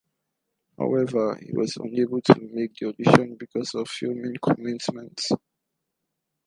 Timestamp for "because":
3.35-3.75